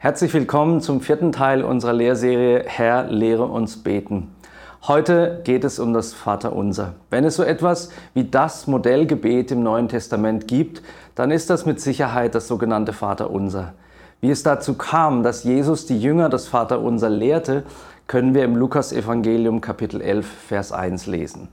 [0.00, 4.32] Herzlich willkommen zum vierten Teil unserer Lehrserie Herr, lehre uns beten.
[4.86, 6.94] Heute geht es um das Vaterunser.
[7.10, 10.82] Wenn es so etwas wie das Modellgebet im Neuen Testament gibt,
[11.16, 13.74] dann ist das mit Sicherheit das sogenannte Vaterunser.
[14.20, 17.64] Wie es dazu kam, dass Jesus die Jünger das Vaterunser lehrte,
[18.06, 21.48] können wir im Lukas-Evangelium Kapitel 11, Vers 1 lesen.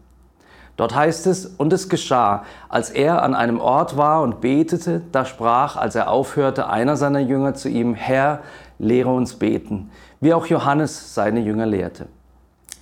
[0.77, 5.25] Dort heißt es, und es geschah, als er an einem Ort war und betete, da
[5.25, 8.41] sprach, als er aufhörte, einer seiner Jünger zu ihm, Herr,
[8.77, 12.07] lehre uns beten, wie auch Johannes seine Jünger lehrte.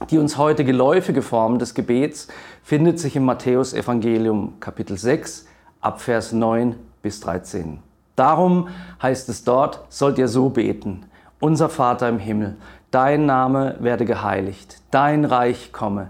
[0.09, 2.27] Die uns heute geläufige Form des Gebets
[2.63, 5.45] findet sich im Matthäus-Evangelium Kapitel 6,
[5.79, 7.79] Abvers 9 bis 13.
[8.15, 8.69] Darum
[9.01, 11.05] heißt es dort, sollt ihr so beten,
[11.39, 12.55] unser Vater im Himmel,
[12.91, 16.09] dein Name werde geheiligt, dein Reich komme,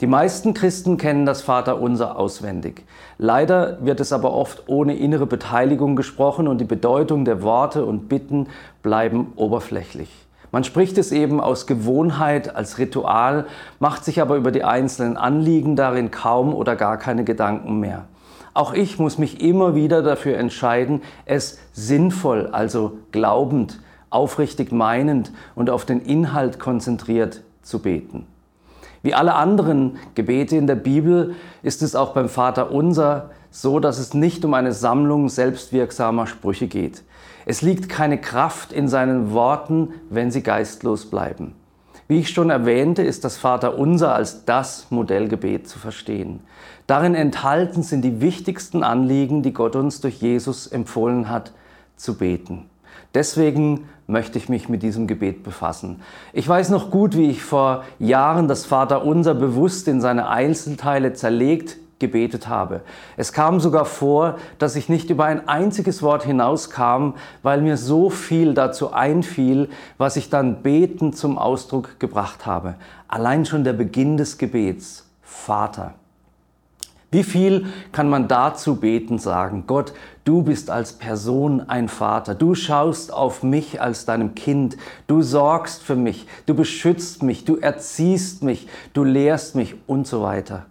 [0.00, 2.84] Die meisten Christen kennen das Vaterunser auswendig.
[3.18, 8.08] Leider wird es aber oft ohne innere Beteiligung gesprochen und die Bedeutung der Worte und
[8.08, 8.46] Bitten
[8.84, 10.08] bleiben oberflächlich.
[10.52, 13.46] Man spricht es eben aus Gewohnheit, als Ritual,
[13.80, 18.04] macht sich aber über die einzelnen Anliegen darin kaum oder gar keine Gedanken mehr.
[18.54, 25.70] Auch ich muss mich immer wieder dafür entscheiden, es sinnvoll, also glaubend, aufrichtig meinend und
[25.70, 28.26] auf den Inhalt konzentriert zu beten.
[29.02, 33.98] Wie alle anderen Gebete in der Bibel ist es auch beim Vater unser so, dass
[33.98, 37.02] es nicht um eine Sammlung selbstwirksamer Sprüche geht.
[37.46, 41.54] Es liegt keine Kraft in seinen Worten, wenn sie geistlos bleiben.
[42.08, 46.40] Wie ich schon erwähnte, ist das Vater unser als das Modellgebet zu verstehen.
[46.86, 51.52] Darin enthalten sind die wichtigsten Anliegen, die Gott uns durch Jesus empfohlen hat,
[51.96, 52.70] zu beten.
[53.14, 56.00] Deswegen möchte ich mich mit diesem Gebet befassen.
[56.32, 61.76] Ich weiß noch gut, wie ich vor Jahren das Vaterunser bewusst in seine Einzelteile zerlegt
[61.98, 62.82] gebetet habe.
[63.16, 68.10] Es kam sogar vor, dass ich nicht über ein einziges Wort hinauskam, weil mir so
[68.10, 69.68] viel dazu einfiel,
[69.98, 72.74] was ich dann betend zum Ausdruck gebracht habe.
[73.08, 75.94] Allein schon der Beginn des Gebets, Vater.
[77.10, 79.64] Wie viel kann man dazu beten sagen?
[79.66, 82.34] Gott, du bist als Person ein Vater.
[82.34, 84.76] Du schaust auf mich als deinem Kind.
[85.06, 86.26] Du sorgst für mich.
[86.44, 87.46] Du beschützt mich.
[87.46, 88.68] Du erziehst mich.
[88.92, 90.66] Du lehrst mich und so weiter.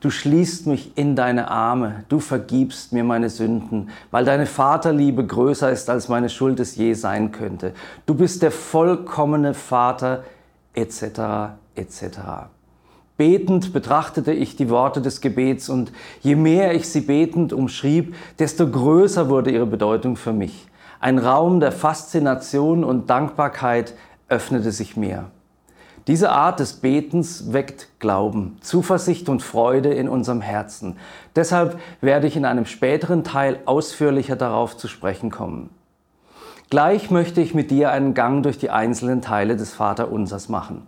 [0.00, 2.04] Du schließt mich in deine Arme.
[2.10, 6.92] Du vergibst mir meine Sünden, weil deine Vaterliebe größer ist, als meine Schuld es je
[6.92, 7.72] sein könnte.
[8.04, 10.24] Du bist der vollkommene Vater,
[10.74, 12.02] etc., etc.
[13.16, 18.68] Betend betrachtete ich die Worte des Gebets und je mehr ich sie betend umschrieb, desto
[18.68, 20.66] größer wurde ihre Bedeutung für mich.
[20.98, 23.94] Ein Raum der Faszination und Dankbarkeit
[24.28, 25.30] öffnete sich mir.
[26.08, 30.96] Diese Art des Betens weckt Glauben, Zuversicht und Freude in unserem Herzen.
[31.36, 35.70] Deshalb werde ich in einem späteren Teil ausführlicher darauf zu sprechen kommen.
[36.70, 40.86] Gleich möchte ich mit dir einen Gang durch die einzelnen Teile des Vaterunsers machen.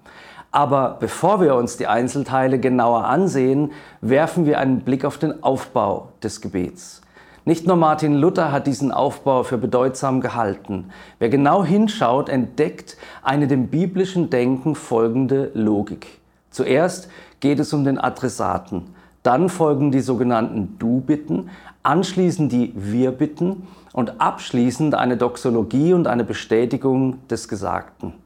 [0.55, 6.11] Aber bevor wir uns die Einzelteile genauer ansehen, werfen wir einen Blick auf den Aufbau
[6.23, 7.03] des Gebets.
[7.45, 10.91] Nicht nur Martin Luther hat diesen Aufbau für bedeutsam gehalten.
[11.19, 16.21] Wer genau hinschaut, entdeckt eine dem biblischen Denken folgende Logik.
[16.53, 17.09] Zuerst
[17.41, 18.95] geht es um den Adressaten,
[19.25, 21.51] dann folgen die sogenannten Du-Bitten,
[21.83, 28.24] anschließend die Wir-Bitten und abschließend eine Doxologie und eine Bestätigung des Gesagten.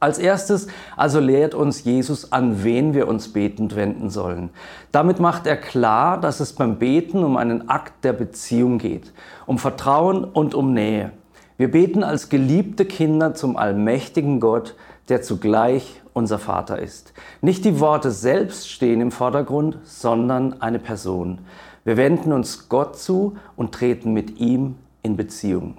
[0.00, 0.66] Als erstes
[0.96, 4.50] also lehrt uns Jesus, an wen wir uns betend wenden sollen.
[4.90, 9.12] Damit macht er klar, dass es beim Beten um einen Akt der Beziehung geht,
[9.46, 11.12] um Vertrauen und um Nähe.
[11.56, 14.74] Wir beten als geliebte Kinder zum allmächtigen Gott,
[15.08, 17.12] der zugleich unser Vater ist.
[17.40, 21.38] Nicht die Worte selbst stehen im Vordergrund, sondern eine Person.
[21.84, 25.76] Wir wenden uns Gott zu und treten mit ihm in Beziehung.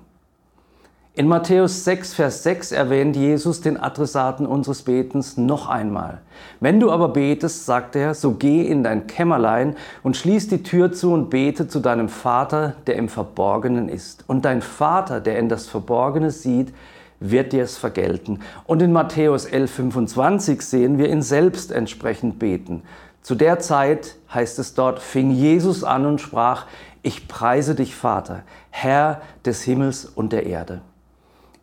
[1.15, 6.21] In Matthäus 6, Vers 6 erwähnt Jesus den Adressaten unseres Betens noch einmal.
[6.59, 10.91] Wenn du aber betest, sagt er, so geh in dein Kämmerlein und schließ die Tür
[10.91, 14.23] zu und bete zu deinem Vater, der im Verborgenen ist.
[14.25, 16.73] Und dein Vater, der in das Verborgene sieht,
[17.19, 18.39] wird dir es vergelten.
[18.65, 22.81] Und in Matthäus 11, 25 sehen wir ihn selbst entsprechend beten.
[23.21, 26.65] Zu der Zeit, heißt es dort, fing Jesus an und sprach,
[27.03, 30.81] ich preise dich, Vater, Herr des Himmels und der Erde.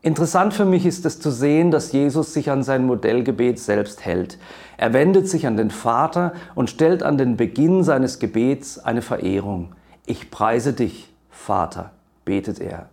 [0.02, 4.38] Interessant für mich ist es zu sehen, dass Jesus sich an sein Modellgebet selbst hält.
[4.78, 9.74] Er wendet sich an den Vater und stellt an den Beginn seines Gebets eine Verehrung.
[10.06, 11.90] Ich preise dich, Vater,
[12.24, 12.88] betet er.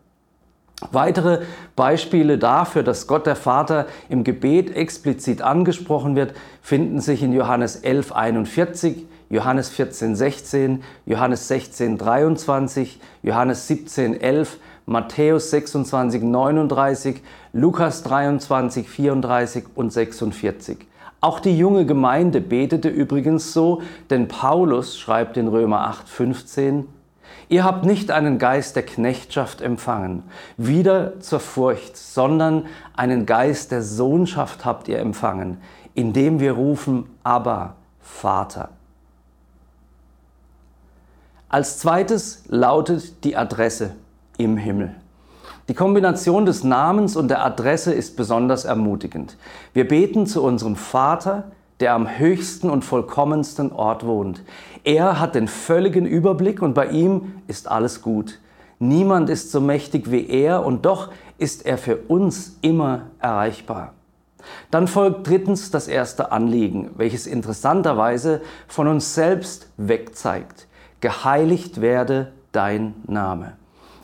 [0.92, 1.44] Weitere
[1.78, 7.78] Beispiele dafür, dass Gott der Vater im Gebet explizit angesprochen wird, finden sich in Johannes
[7.78, 14.58] 11, 41, Johannes 14, 16, Johannes 16, 23, Johannes 17, 11,
[14.90, 20.78] Matthäus 26, 39, Lukas 23, 34 und 46.
[21.20, 26.88] Auch die junge Gemeinde betete übrigens so, denn Paulus schreibt in Römer 8, 15,
[27.50, 30.24] Ihr habt nicht einen Geist der Knechtschaft empfangen,
[30.56, 35.58] wieder zur Furcht, sondern einen Geist der Sohnschaft habt ihr empfangen,
[35.96, 38.70] indem wir rufen, aber Vater.
[41.50, 43.96] Als zweites lautet die Adresse
[44.38, 44.96] im Himmel.
[45.68, 49.36] Die Kombination des Namens und der Adresse ist besonders ermutigend.
[49.74, 54.44] Wir beten zu unserem Vater, der am höchsten und vollkommensten Ort wohnt.
[54.84, 58.40] Er hat den völligen Überblick und bei ihm ist alles gut.
[58.80, 63.94] Niemand ist so mächtig wie er und doch ist er für uns immer erreichbar.
[64.72, 70.68] Dann folgt drittens das erste Anliegen, welches interessanterweise von uns selbst wegzeigt.
[71.02, 73.54] Geheiligt werde dein Name.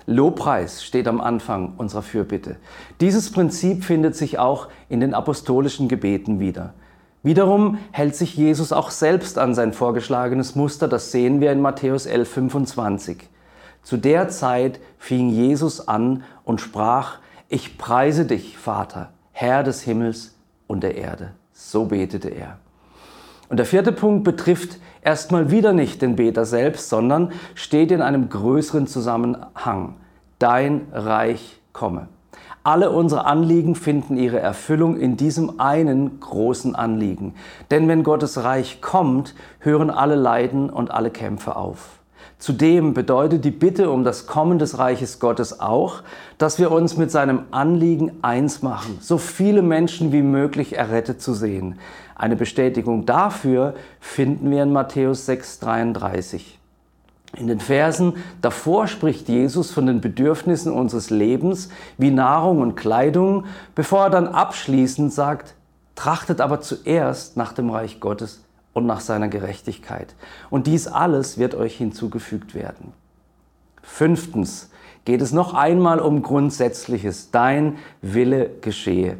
[0.05, 2.57] Lobpreis steht am Anfang unserer Fürbitte.
[2.99, 6.73] Dieses Prinzip findet sich auch in den apostolischen Gebeten wieder.
[7.23, 12.05] Wiederum hält sich Jesus auch selbst an sein vorgeschlagenes Muster, das sehen wir in Matthäus
[12.05, 13.29] 11, 25.
[13.81, 20.35] Zu der Zeit fing Jesus an und sprach, ich preise dich, Vater, Herr des Himmels
[20.67, 21.31] und der Erde.
[21.53, 22.57] So betete er.
[23.49, 28.29] Und der vierte Punkt betrifft erstmal wieder nicht den Beter selbst, sondern steht in einem
[28.29, 29.95] größeren Zusammenhang.
[30.39, 32.07] Dein Reich komme.
[32.63, 37.35] Alle unsere Anliegen finden ihre Erfüllung in diesem einen großen Anliegen.
[37.71, 41.99] Denn wenn Gottes Reich kommt, hören alle Leiden und alle Kämpfe auf.
[42.43, 46.03] Zudem bedeutet die Bitte um das Kommen des Reiches Gottes auch,
[46.37, 51.33] dass wir uns mit seinem Anliegen eins machen, so viele Menschen wie möglich errettet zu
[51.33, 51.79] sehen.
[52.17, 56.41] Eine Bestätigung dafür finden wir in Matthäus 6,33.
[57.37, 63.45] In den Versen davor spricht Jesus von den Bedürfnissen unseres Lebens wie Nahrung und Kleidung,
[63.73, 65.55] bevor er dann abschließend sagt,
[65.95, 68.43] trachtet aber zuerst nach dem Reich Gottes
[68.73, 70.15] und nach seiner Gerechtigkeit.
[70.49, 72.93] Und dies alles wird euch hinzugefügt werden.
[73.81, 74.69] Fünftens
[75.05, 77.31] geht es noch einmal um Grundsätzliches.
[77.31, 79.17] Dein Wille geschehe.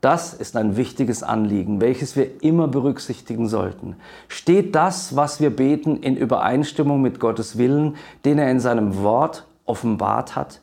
[0.00, 3.96] Das ist ein wichtiges Anliegen, welches wir immer berücksichtigen sollten.
[4.28, 7.96] Steht das, was wir beten, in Übereinstimmung mit Gottes Willen,
[8.26, 10.60] den er in seinem Wort offenbart hat?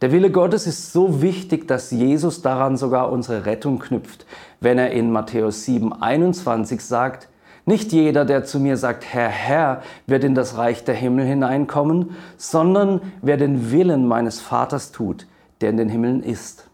[0.00, 4.26] Der Wille Gottes ist so wichtig, dass Jesus daran sogar unsere Rettung knüpft,
[4.58, 7.28] wenn er in Matthäus 7, 21 sagt,
[7.64, 12.16] nicht jeder, der zu mir sagt, Herr, Herr, wird in das Reich der Himmel hineinkommen,
[12.36, 15.26] sondern wer den Willen meines Vaters tut,
[15.60, 16.68] der in den Himmeln ist.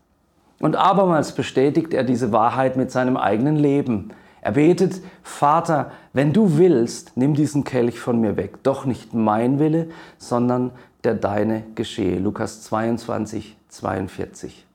[0.61, 4.11] Und abermals bestätigt er diese Wahrheit mit seinem eigenen Leben.
[4.41, 8.63] Er betet, Vater, wenn du willst, nimm diesen Kelch von mir weg.
[8.63, 10.73] Doch nicht mein Wille, sondern
[11.05, 12.19] der deine geschehe.
[12.19, 14.67] Lukas 22, 42.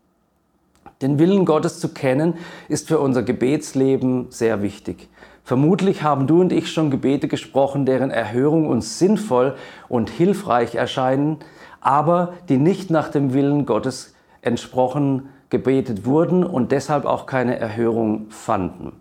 [1.01, 2.35] Den Willen Gottes zu kennen,
[2.69, 5.09] ist für unser Gebetsleben sehr wichtig.
[5.43, 9.55] Vermutlich haben du und ich schon Gebete gesprochen, deren Erhörung uns sinnvoll
[9.89, 11.39] und hilfreich erscheinen,
[11.81, 18.27] aber die nicht nach dem Willen Gottes entsprochen gebetet wurden und deshalb auch keine Erhörung
[18.29, 18.93] fanden.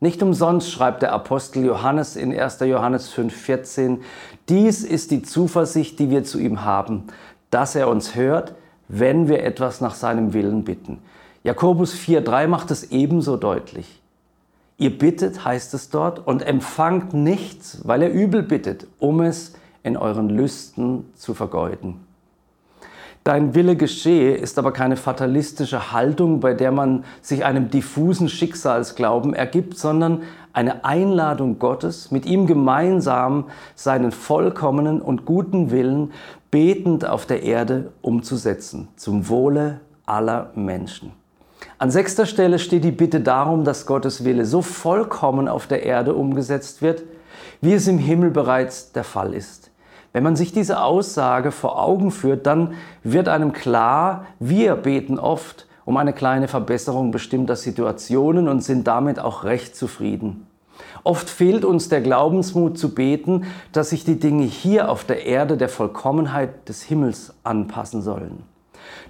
[0.00, 2.60] Nicht umsonst schreibt der Apostel Johannes in 1.
[2.60, 3.98] Johannes 5,14,
[4.48, 7.04] dies ist die Zuversicht, die wir zu ihm haben,
[7.50, 8.54] dass er uns hört,
[8.88, 10.98] wenn wir etwas nach seinem Willen bitten.
[11.44, 13.99] Jakobus 4,3 macht es ebenso deutlich.
[14.80, 19.98] Ihr bittet, heißt es dort, und empfangt nichts, weil er übel bittet, um es in
[19.98, 22.00] euren Lüsten zu vergeuden.
[23.22, 29.34] Dein Wille geschehe ist aber keine fatalistische Haltung, bei der man sich einem diffusen Schicksalsglauben
[29.34, 30.22] ergibt, sondern
[30.54, 36.12] eine Einladung Gottes, mit ihm gemeinsam seinen vollkommenen und guten Willen
[36.50, 41.12] betend auf der Erde umzusetzen, zum Wohle aller Menschen.
[41.78, 46.14] An sechster Stelle steht die Bitte darum, dass Gottes Wille so vollkommen auf der Erde
[46.14, 47.02] umgesetzt wird,
[47.60, 49.70] wie es im Himmel bereits der Fall ist.
[50.12, 52.74] Wenn man sich diese Aussage vor Augen führt, dann
[53.04, 59.18] wird einem klar, wir beten oft um eine kleine Verbesserung bestimmter Situationen und sind damit
[59.18, 60.46] auch recht zufrieden.
[61.04, 65.56] Oft fehlt uns der Glaubensmut zu beten, dass sich die Dinge hier auf der Erde
[65.56, 68.44] der Vollkommenheit des Himmels anpassen sollen.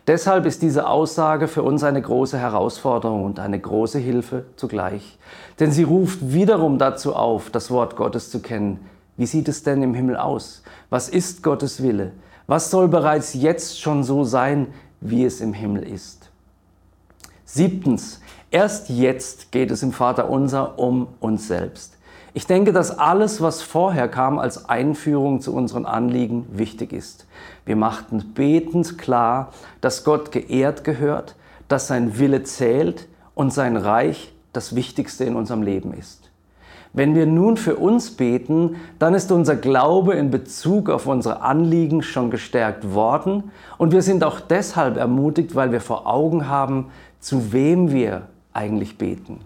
[0.07, 5.19] Deshalb ist diese Aussage für uns eine große Herausforderung und eine große Hilfe zugleich.
[5.59, 8.81] Denn sie ruft wiederum dazu auf, das Wort Gottes zu kennen.
[9.17, 10.63] Wie sieht es denn im Himmel aus?
[10.89, 12.13] Was ist Gottes Wille?
[12.47, 14.69] Was soll bereits jetzt schon so sein,
[15.01, 16.31] wie es im Himmel ist?
[17.45, 18.21] Siebtens,
[18.51, 21.97] erst jetzt geht es im Vater unser um uns selbst.
[22.33, 27.27] Ich denke, dass alles, was vorher kam als Einführung zu unseren Anliegen, wichtig ist.
[27.65, 31.35] Wir machten betend klar, dass Gott geehrt gehört,
[31.67, 36.31] dass sein Wille zählt und sein Reich das Wichtigste in unserem Leben ist.
[36.93, 42.03] Wenn wir nun für uns beten, dann ist unser Glaube in Bezug auf unsere Anliegen
[42.03, 47.53] schon gestärkt worden und wir sind auch deshalb ermutigt, weil wir vor Augen haben, zu
[47.53, 48.23] wem wir
[48.53, 49.41] eigentlich beten.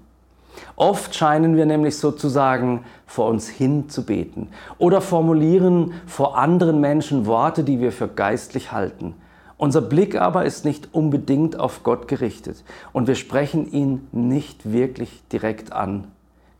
[0.76, 7.26] Oft scheinen wir nämlich sozusagen vor uns hin zu beten oder formulieren vor anderen Menschen
[7.26, 9.14] Worte, die wir für geistlich halten.
[9.56, 15.22] Unser Blick aber ist nicht unbedingt auf Gott gerichtet und wir sprechen ihn nicht wirklich
[15.32, 16.08] direkt an.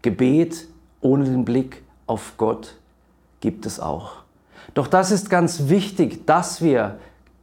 [0.03, 0.69] Gebet
[1.01, 2.77] ohne den Blick auf Gott
[3.41, 4.25] gibt es auch.
[4.75, 6.99] Doch das ist ganz wichtig, dass wir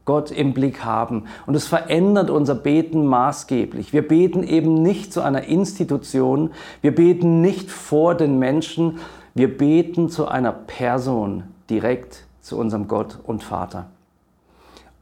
[0.05, 1.25] Gott im Blick haben.
[1.45, 3.93] Und es verändert unser Beten maßgeblich.
[3.93, 8.99] Wir beten eben nicht zu einer Institution, wir beten nicht vor den Menschen,
[9.33, 13.87] wir beten zu einer Person, direkt zu unserem Gott und Vater.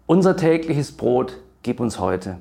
[0.05, 2.37] Unser tägliches Brot gib uns heute.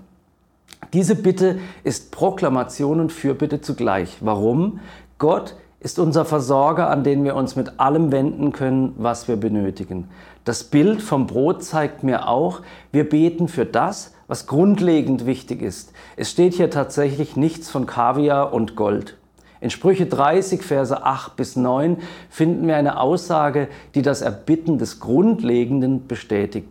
[0.92, 4.18] Diese Bitte ist Proklamation und Fürbitte zugleich.
[4.20, 4.80] Warum?
[5.18, 10.08] Gott ist unser Versorger, an den wir uns mit allem wenden können, was wir benötigen.
[10.44, 15.92] Das Bild vom Brot zeigt mir auch, wir beten für das, was grundlegend wichtig ist.
[16.16, 19.16] Es steht hier tatsächlich nichts von Kaviar und Gold.
[19.60, 25.00] In Sprüche 30, Verse 8 bis 9 finden wir eine Aussage, die das Erbitten des
[25.00, 26.68] Grundlegenden bestätigt.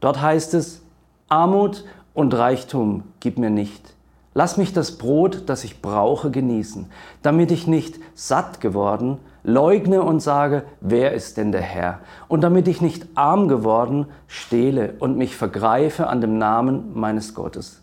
[0.00, 0.82] Dort heißt es,
[1.28, 3.94] Armut und Reichtum gib mir nicht
[4.32, 6.90] Lass mich das Brot, das ich brauche, genießen,
[7.22, 12.00] damit ich nicht satt geworden leugne und sage, wer ist denn der Herr?
[12.28, 17.82] Und damit ich nicht arm geworden stehle und mich vergreife an dem Namen meines Gottes.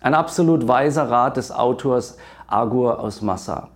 [0.00, 3.68] Ein absolut weiser Rat des Autors Agur aus Massa.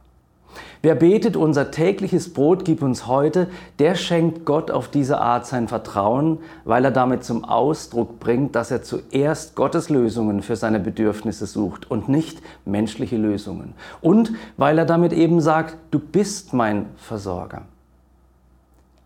[0.82, 5.68] Wer betet, unser tägliches Brot gib uns heute, der schenkt Gott auf diese Art sein
[5.68, 11.44] Vertrauen, weil er damit zum Ausdruck bringt, dass er zuerst Gottes Lösungen für seine Bedürfnisse
[11.44, 13.74] sucht und nicht menschliche Lösungen.
[14.00, 17.62] Und weil er damit eben sagt, du bist mein Versorger.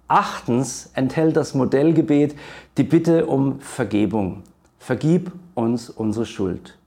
[0.06, 2.36] Achtens enthält das Modellgebet
[2.76, 4.44] die Bitte um Vergebung.
[4.78, 6.78] Vergib uns unsere Schuld.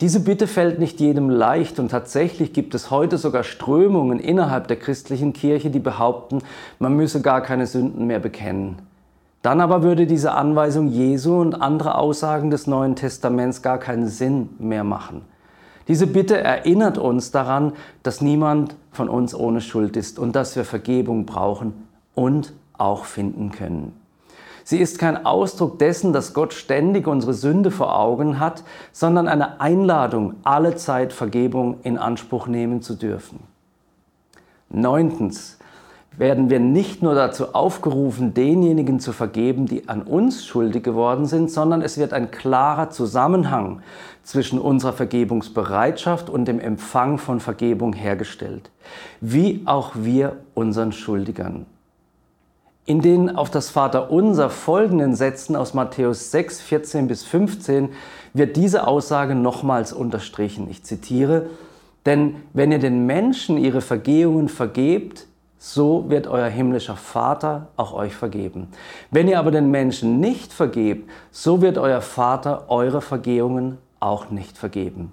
[0.00, 4.78] Diese Bitte fällt nicht jedem leicht und tatsächlich gibt es heute sogar Strömungen innerhalb der
[4.78, 6.38] christlichen Kirche, die behaupten,
[6.78, 8.78] man müsse gar keine Sünden mehr bekennen.
[9.42, 14.50] Dann aber würde diese Anweisung Jesu und andere Aussagen des Neuen Testaments gar keinen Sinn
[14.58, 15.22] mehr machen.
[15.86, 20.64] Diese Bitte erinnert uns daran, dass niemand von uns ohne Schuld ist und dass wir
[20.64, 21.74] Vergebung brauchen
[22.14, 23.99] und auch finden können.
[24.70, 28.62] Sie ist kein Ausdruck dessen, dass Gott ständig unsere Sünde vor Augen hat,
[28.92, 33.40] sondern eine Einladung, alle Zeit Vergebung in Anspruch nehmen zu dürfen.
[34.68, 35.58] Neuntens
[36.16, 41.50] werden wir nicht nur dazu aufgerufen, denjenigen zu vergeben, die an uns schuldig geworden sind,
[41.50, 43.82] sondern es wird ein klarer Zusammenhang
[44.22, 48.70] zwischen unserer Vergebungsbereitschaft und dem Empfang von Vergebung hergestellt,
[49.20, 51.66] wie auch wir unseren Schuldigern.
[52.86, 57.90] In den auf das Vaterunser folgenden Sätzen aus Matthäus 6, 14 bis 15
[58.32, 60.68] wird diese Aussage nochmals unterstrichen.
[60.70, 61.50] Ich zitiere,
[62.06, 65.26] denn wenn ihr den Menschen ihre Vergehungen vergebt,
[65.58, 68.68] so wird euer himmlischer Vater auch euch vergeben.
[69.10, 74.56] Wenn ihr aber den Menschen nicht vergebt, so wird euer Vater eure Vergehungen auch nicht
[74.56, 75.12] vergeben.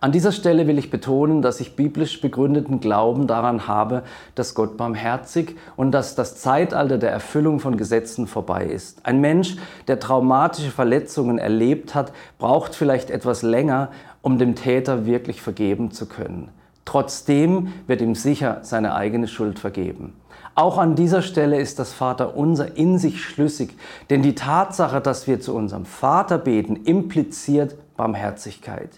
[0.00, 4.04] An dieser Stelle will ich betonen, dass ich biblisch begründeten Glauben daran habe,
[4.36, 9.04] dass Gott barmherzig und dass das Zeitalter der Erfüllung von Gesetzen vorbei ist.
[9.04, 9.56] Ein Mensch,
[9.88, 13.88] der traumatische Verletzungen erlebt hat, braucht vielleicht etwas länger,
[14.22, 16.50] um dem Täter wirklich vergeben zu können.
[16.84, 20.14] Trotzdem wird ihm sicher seine eigene Schuld vergeben.
[20.54, 23.76] Auch an dieser Stelle ist das Vaterunser in sich schlüssig,
[24.10, 28.90] denn die Tatsache, dass wir zu unserem Vater beten, impliziert Barmherzigkeit.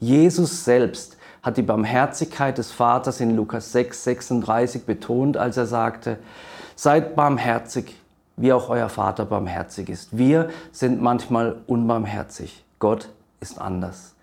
[0.00, 6.18] Jesus selbst hat die Barmherzigkeit des Vaters in Lukas 6, 36 betont, als er sagte,
[6.74, 7.96] seid barmherzig,
[8.36, 10.16] wie auch euer Vater barmherzig ist.
[10.16, 12.64] Wir sind manchmal unbarmherzig.
[12.78, 13.08] Gott
[13.40, 14.14] ist anders.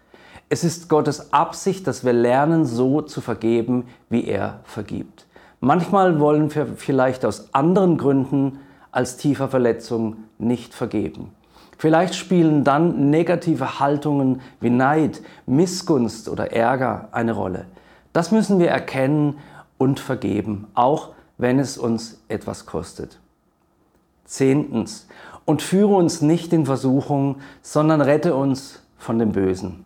[0.49, 5.25] Es ist Gottes Absicht, dass wir lernen, so zu vergeben, wie er vergibt.
[5.61, 8.59] Manchmal wollen wir vielleicht aus anderen Gründen
[8.91, 11.31] als tiefer Verletzung nicht vergeben.
[11.83, 17.65] Vielleicht spielen dann negative Haltungen wie Neid, Missgunst oder Ärger eine Rolle.
[18.13, 19.39] Das müssen wir erkennen
[19.77, 23.19] und vergeben, auch wenn es uns etwas kostet.
[24.23, 25.09] Zehntens,
[25.43, 29.83] und führe uns nicht in Versuchung, sondern rette uns von dem Bösen.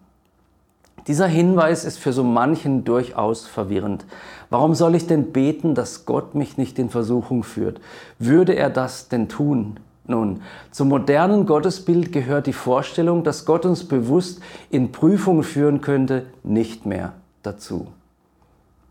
[1.08, 4.06] Dieser Hinweis ist für so manchen durchaus verwirrend.
[4.51, 7.82] Warum soll ich denn beten, dass Gott mich nicht in Versuchung führt?
[8.20, 9.80] Würde er das denn tun?
[10.08, 16.26] Nun, zum modernen Gottesbild gehört die Vorstellung, dass Gott uns bewusst in Prüfung führen könnte,
[16.44, 17.88] nicht mehr dazu.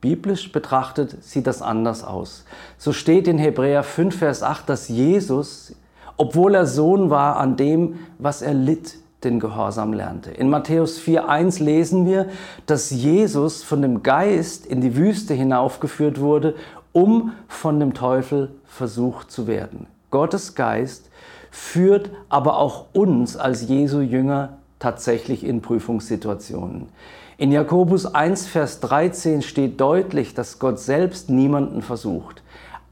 [0.02, 2.44] Biblisch betrachtet sieht das anders aus.
[2.76, 5.74] So steht in Hebräer 5, Vers 8, dass Jesus,
[6.18, 10.30] obwohl er Sohn war, an dem, was er litt, den Gehorsam lernte.
[10.30, 12.28] In Matthäus 4.1 lesen wir,
[12.66, 16.54] dass Jesus von dem Geist in die Wüste hinaufgeführt wurde,
[16.92, 19.86] um von dem Teufel versucht zu werden.
[20.10, 21.10] Gottes Geist
[21.50, 26.88] führt aber auch uns als Jesu Jünger tatsächlich in Prüfungssituationen.
[27.38, 32.42] In Jakobus 1, Vers 13 steht deutlich, dass Gott selbst niemanden versucht.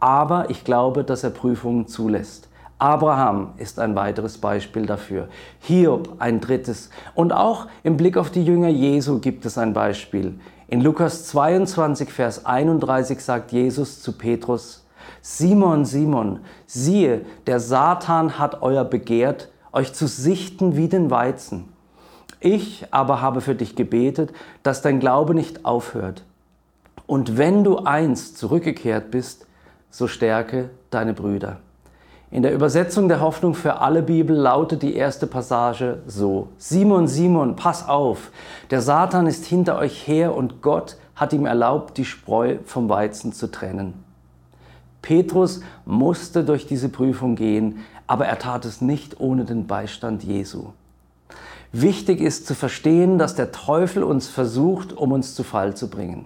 [0.01, 2.49] Aber ich glaube, dass er Prüfungen zulässt.
[2.79, 5.29] Abraham ist ein weiteres Beispiel dafür.
[5.61, 6.91] Hiob ein drittes.
[7.15, 10.39] Und auch im Blick auf die Jünger Jesu gibt es ein Beispiel.
[10.69, 14.84] In Lukas 22, Vers 31 sagt Jesus zu Petrus,
[15.27, 21.71] Simon, Simon, siehe, der Satan hat euer begehrt, euch zu sichten wie den Weizen.
[22.41, 26.25] Ich aber habe für dich gebetet, dass dein Glaube nicht aufhört.
[27.07, 29.47] Und wenn du einst zurückgekehrt bist,
[29.89, 31.57] so stärke deine Brüder.
[32.31, 36.49] In der Übersetzung der Hoffnung für alle Bibel lautet die erste Passage so.
[36.59, 38.31] Simon, Simon, pass auf,
[38.71, 43.33] der Satan ist hinter euch her und Gott hat ihm erlaubt, die Spreu vom Weizen
[43.33, 44.04] zu trennen.
[45.05, 50.69] Petrus musste durch diese Prüfung gehen, aber er tat es nicht ohne den Beistand Jesu.
[51.73, 56.25] Wichtig ist zu verstehen, dass der Teufel uns versucht, um uns zu Fall zu bringen.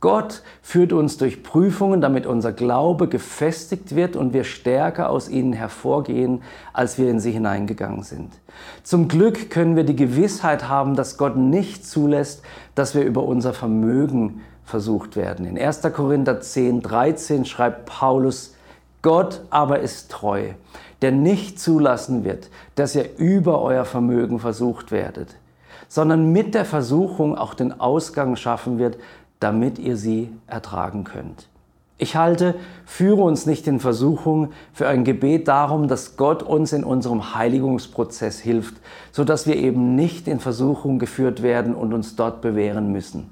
[0.00, 5.52] Gott führt uns durch Prüfungen, damit unser Glaube gefestigt wird und wir stärker aus ihnen
[5.52, 8.32] hervorgehen, als wir in sie hineingegangen sind.
[8.82, 12.42] Zum Glück können wir die Gewissheit haben, dass Gott nicht zulässt,
[12.74, 15.46] dass wir über unser Vermögen versucht werden.
[15.46, 15.82] In 1.
[15.94, 18.54] Korinther 10, 13 schreibt Paulus,
[19.02, 20.50] Gott aber ist treu
[21.02, 25.36] der nicht zulassen wird, dass ihr über euer Vermögen versucht werdet,
[25.88, 28.98] sondern mit der Versuchung auch den Ausgang schaffen wird,
[29.40, 31.48] damit ihr sie ertragen könnt.
[32.00, 32.54] Ich halte,
[32.84, 38.38] führe uns nicht in Versuchung für ein Gebet darum, dass Gott uns in unserem Heiligungsprozess
[38.38, 38.76] hilft,
[39.10, 43.30] so dass wir eben nicht in Versuchung geführt werden und uns dort bewähren müssen.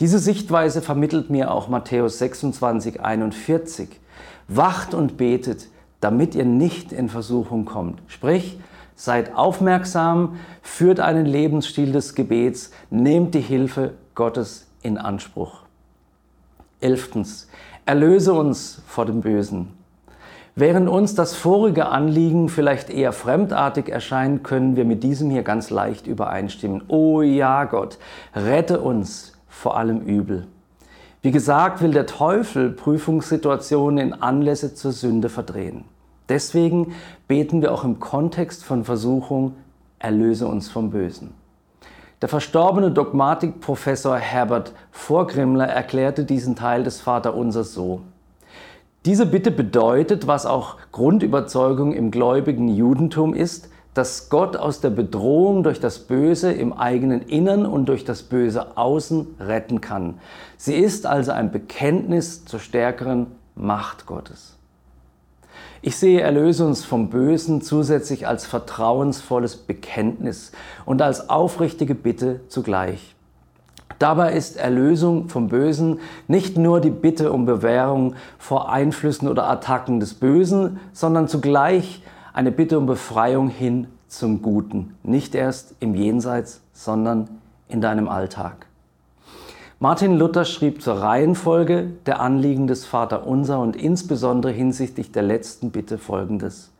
[0.00, 3.88] Diese Sichtweise vermittelt mir auch Matthäus 26, 41.
[4.46, 5.66] Wacht und betet,
[6.00, 8.00] damit ihr nicht in Versuchung kommt.
[8.06, 8.60] Sprich,
[8.94, 15.62] seid aufmerksam, führt einen Lebensstil des Gebets, nehmt die Hilfe Gottes in Anspruch.
[16.80, 17.48] Elftens,
[17.84, 19.72] erlöse uns vor dem Bösen.
[20.54, 25.70] Während uns das vorige Anliegen vielleicht eher fremdartig erscheint, können wir mit diesem hier ganz
[25.70, 26.82] leicht übereinstimmen.
[26.86, 27.98] Oh ja, Gott,
[28.34, 30.46] rette uns vor allem Übel.
[31.20, 35.84] Wie gesagt, will der Teufel Prüfungssituationen in Anlässe zur Sünde verdrehen.
[36.28, 36.94] Deswegen
[37.26, 39.54] beten wir auch im Kontext von Versuchung,
[39.98, 41.34] erlöse uns vom Bösen.
[42.22, 48.02] Der verstorbene Dogmatikprofessor Herbert Vorgrimmler erklärte diesen Teil des Vaterunsers so.
[49.06, 55.64] Diese Bitte bedeutet, was auch Grundüberzeugung im gläubigen Judentum ist, dass Gott aus der Bedrohung
[55.64, 60.20] durch das Böse im eigenen Innern und durch das Böse außen retten kann.
[60.56, 64.54] Sie ist also ein Bekenntnis zur stärkeren Macht Gottes.
[65.82, 70.52] Ich sehe Erlöse uns vom Bösen zusätzlich als vertrauensvolles Bekenntnis
[70.86, 73.16] und als aufrichtige Bitte zugleich.
[73.98, 79.98] Dabei ist Erlösung vom Bösen nicht nur die Bitte um Bewährung vor Einflüssen oder Attacken
[79.98, 82.00] des Bösen, sondern zugleich
[82.32, 87.28] eine Bitte um Befreiung hin zum Guten, nicht erst im Jenseits, sondern
[87.68, 88.66] in deinem Alltag.
[89.80, 95.98] Martin Luther schrieb zur Reihenfolge der Anliegen des Vaterunser und insbesondere hinsichtlich der letzten Bitte
[95.98, 96.72] folgendes.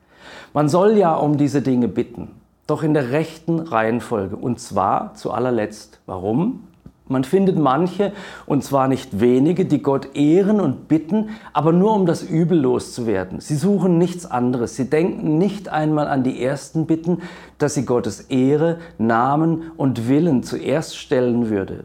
[0.53, 2.33] Man soll ja um diese Dinge bitten,
[2.67, 6.01] doch in der rechten Reihenfolge und zwar zu allerletzt.
[6.07, 6.65] Warum?
[7.09, 8.13] Man findet manche,
[8.45, 13.41] und zwar nicht wenige, die Gott ehren und bitten, aber nur um das Übel loszuwerden.
[13.41, 14.77] Sie suchen nichts anderes.
[14.77, 17.23] Sie denken nicht einmal an die ersten Bitten,
[17.57, 21.85] dass sie Gottes Ehre, Namen und Willen zuerst stellen würde.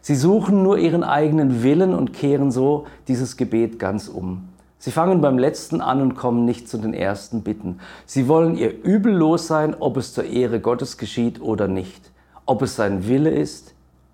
[0.00, 4.48] Sie suchen nur ihren eigenen Willen und kehren so dieses Gebet ganz um.
[4.78, 7.78] Sie fangen beim letzten an und kommen nicht zu den ersten Bitten.
[8.06, 12.10] Sie wollen ihr Übel los sein, ob es zur Ehre Gottes geschieht oder nicht,
[12.46, 13.71] ob es sein Wille ist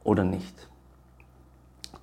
[0.08, 0.66] oder nicht.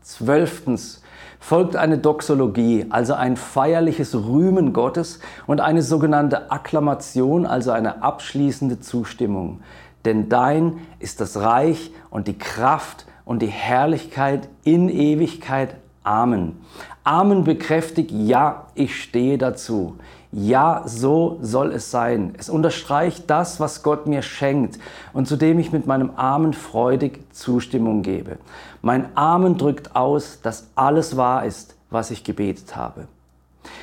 [0.01, 1.01] Zwölftens
[1.39, 8.79] folgt eine Doxologie, also ein feierliches Rühmen Gottes und eine sogenannte Akklamation, also eine abschließende
[8.79, 9.61] Zustimmung.
[10.05, 15.75] Denn dein ist das Reich und die Kraft und die Herrlichkeit in Ewigkeit.
[16.03, 16.61] Amen.
[17.03, 19.97] Amen bekräftigt, ja, ich stehe dazu.
[20.37, 22.33] Ja, so soll es sein.
[22.37, 24.79] Es unterstreicht das, was Gott mir schenkt
[25.13, 28.37] und zu dem ich mit meinem Amen freudig Zustimmung gebe.
[28.81, 33.07] Mein Amen drückt aus, dass alles wahr ist, was ich gebetet habe.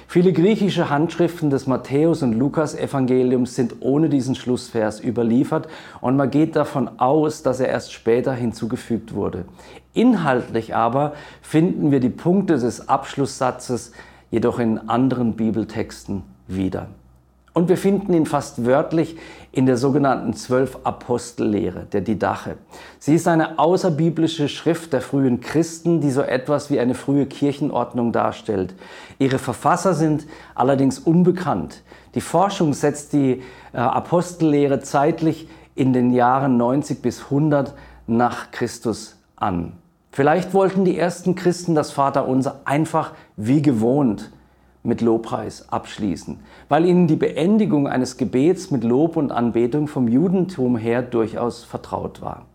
[0.06, 5.68] Viele griechische Handschriften des Matthäus- und Lukas-Evangeliums sind ohne diesen Schlussvers überliefert
[6.02, 9.46] und man geht davon aus, dass er erst später hinzugefügt wurde.
[9.94, 13.92] Inhaltlich aber finden wir die Punkte des Abschlusssatzes
[14.30, 16.88] jedoch in anderen Bibeltexten wieder.
[17.54, 19.16] Und wir finden ihn fast wörtlich
[19.50, 22.56] in der sogenannten Zwölf-Apostellehre, der Didache.
[22.98, 28.12] Sie ist eine außerbiblische Schrift der frühen Christen, die so etwas wie eine frühe Kirchenordnung
[28.12, 28.74] darstellt.
[29.18, 31.82] Ihre Verfasser sind allerdings unbekannt.
[32.14, 33.42] Die Forschung setzt die
[33.74, 37.74] äh, Apostellehre zeitlich in den Jahren 90 bis 100
[38.06, 39.74] nach Christus an.
[40.10, 44.30] Vielleicht wollten die ersten Christen das Vaterunser einfach wie gewohnt
[44.82, 50.76] mit Lobpreis abschließen, weil ihnen die Beendigung eines Gebets mit Lob und Anbetung vom Judentum
[50.76, 52.46] her durchaus vertraut war.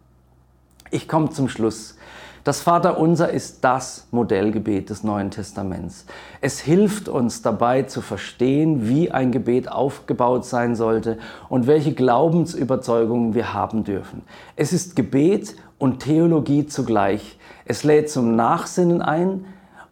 [0.92, 1.98] Ich komme zum Schluss.
[2.44, 6.06] Das Vaterunser ist das Modellgebet des Neuen Testaments.
[6.40, 11.18] Es hilft uns dabei zu verstehen, wie ein Gebet aufgebaut sein sollte
[11.50, 14.22] und welche Glaubensüberzeugungen wir haben dürfen.
[14.56, 17.38] Es ist Gebet und Theologie zugleich.
[17.66, 19.44] Es lädt zum Nachsinnen ein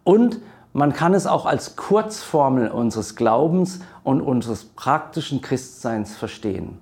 [0.05, 0.39] und
[0.75, 6.79] man kann es auch als Kurzformel unseres Glaubens und unseres praktischen Christseins verstehen.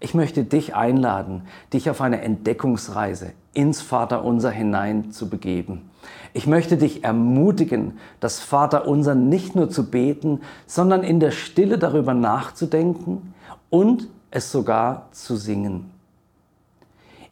[0.00, 5.90] Ich möchte dich einladen, dich auf eine Entdeckungsreise ins Vaterunser hinein zu begeben.
[6.32, 12.14] Ich möchte dich ermutigen, das Vaterunser nicht nur zu beten, sondern in der Stille darüber
[12.14, 13.32] nachzudenken
[13.70, 15.92] und es sogar zu singen.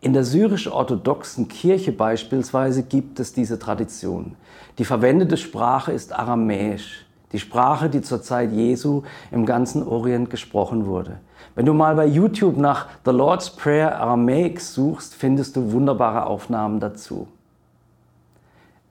[0.00, 4.36] In der syrisch-orthodoxen Kirche beispielsweise gibt es diese Tradition.
[4.78, 10.86] Die verwendete Sprache ist Aramäisch, die Sprache, die zur Zeit Jesu im ganzen Orient gesprochen
[10.86, 11.18] wurde.
[11.54, 16.80] Wenn du mal bei YouTube nach The Lord's Prayer Aramaic suchst, findest du wunderbare Aufnahmen
[16.80, 17.28] dazu.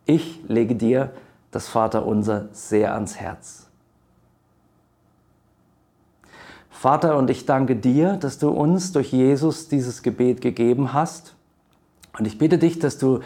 [0.05, 1.11] Ich lege dir
[1.51, 3.67] das Vaterunser sehr ans Herz.
[6.69, 11.35] Vater, und ich danke dir, dass du uns durch Jesus dieses Gebet gegeben hast.
[12.17, 13.19] Und ich bitte dich, dass du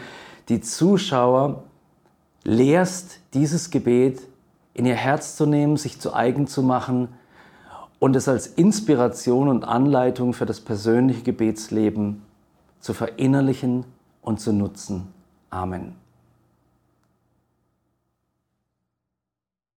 [0.50, 1.64] die Zuschauer
[2.46, 4.20] lehrst, dieses Gebet
[4.72, 7.08] in ihr Herz zu nehmen, sich zu eigen zu machen
[7.98, 12.22] und es als Inspiration und Anleitung für das persönliche Gebetsleben
[12.80, 13.84] zu verinnerlichen
[14.22, 15.08] und zu nutzen.
[15.50, 16.05] Amen.